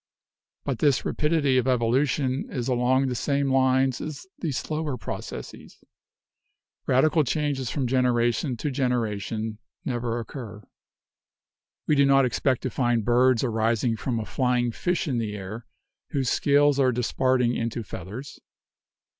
[0.63, 5.77] But this rapidity of evolution is along the same lines as the slower processes.
[6.87, 10.63] Radical changes from generation to generation never occur.
[11.85, 15.67] "We do not expect to find birds arising from a 'flying fish in the air,
[16.09, 18.39] whose scales are disparting into feathers.'